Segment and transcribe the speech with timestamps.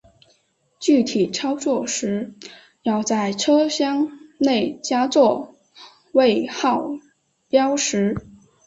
[0.79, 2.33] 具体操作时
[2.81, 5.53] 要在车厢内加座
[6.11, 6.89] 位号
[7.49, 8.15] 标识。